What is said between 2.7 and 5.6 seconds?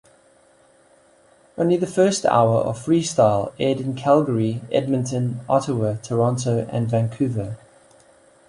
"Freestyle" aired in Calgary, Edmonton,